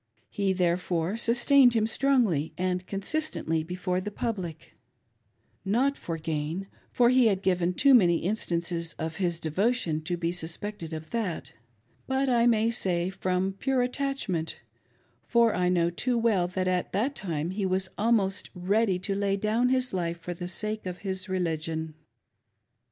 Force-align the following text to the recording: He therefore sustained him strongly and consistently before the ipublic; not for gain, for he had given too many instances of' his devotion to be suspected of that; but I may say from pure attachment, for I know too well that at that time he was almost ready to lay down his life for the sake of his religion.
He 0.31 0.51
therefore 0.51 1.15
sustained 1.15 1.75
him 1.75 1.85
strongly 1.85 2.53
and 2.57 2.87
consistently 2.87 3.63
before 3.63 4.01
the 4.01 4.09
ipublic; 4.09 4.71
not 5.63 5.95
for 5.95 6.17
gain, 6.17 6.65
for 6.91 7.09
he 7.09 7.27
had 7.27 7.43
given 7.43 7.75
too 7.75 7.93
many 7.93 8.17
instances 8.23 8.93
of' 8.93 9.17
his 9.17 9.39
devotion 9.39 10.01
to 10.05 10.17
be 10.17 10.31
suspected 10.31 10.91
of 10.91 11.11
that; 11.11 11.51
but 12.07 12.29
I 12.29 12.47
may 12.47 12.71
say 12.71 13.11
from 13.11 13.53
pure 13.53 13.83
attachment, 13.83 14.61
for 15.27 15.53
I 15.53 15.69
know 15.69 15.91
too 15.91 16.17
well 16.17 16.47
that 16.47 16.67
at 16.67 16.93
that 16.93 17.13
time 17.13 17.51
he 17.51 17.67
was 17.67 17.89
almost 17.95 18.49
ready 18.55 18.97
to 18.97 19.13
lay 19.13 19.37
down 19.37 19.69
his 19.69 19.93
life 19.93 20.17
for 20.19 20.33
the 20.33 20.47
sake 20.47 20.87
of 20.87 20.99
his 21.05 21.29
religion. 21.29 21.93